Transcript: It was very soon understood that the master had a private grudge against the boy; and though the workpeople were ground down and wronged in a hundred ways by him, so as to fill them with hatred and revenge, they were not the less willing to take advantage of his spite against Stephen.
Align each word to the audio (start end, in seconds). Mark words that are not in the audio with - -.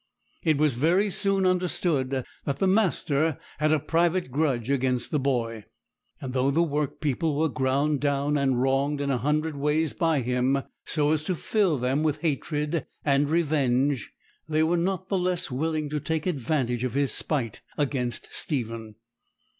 It 0.41 0.57
was 0.57 0.73
very 0.73 1.11
soon 1.11 1.45
understood 1.45 2.09
that 2.45 2.57
the 2.57 2.65
master 2.65 3.37
had 3.59 3.71
a 3.71 3.77
private 3.79 4.31
grudge 4.31 4.67
against 4.67 5.11
the 5.11 5.19
boy; 5.19 5.65
and 6.19 6.33
though 6.33 6.49
the 6.49 6.63
workpeople 6.63 7.35
were 7.37 7.49
ground 7.49 7.99
down 8.01 8.35
and 8.35 8.59
wronged 8.59 8.99
in 8.99 9.11
a 9.11 9.19
hundred 9.19 9.55
ways 9.57 9.93
by 9.93 10.21
him, 10.21 10.63
so 10.85 11.11
as 11.11 11.23
to 11.25 11.35
fill 11.35 11.77
them 11.77 12.01
with 12.01 12.21
hatred 12.21 12.87
and 13.05 13.29
revenge, 13.29 14.11
they 14.49 14.63
were 14.63 14.75
not 14.75 15.09
the 15.09 15.19
less 15.19 15.51
willing 15.51 15.87
to 15.91 15.99
take 15.99 16.25
advantage 16.25 16.83
of 16.83 16.95
his 16.95 17.11
spite 17.11 17.61
against 17.77 18.27
Stephen. 18.31 18.95